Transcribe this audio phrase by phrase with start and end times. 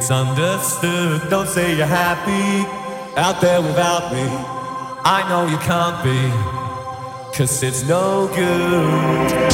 [0.00, 2.66] It's understood, don't say you're happy
[3.20, 4.22] out there without me.
[5.04, 9.50] I know you can't be, cause it's no good.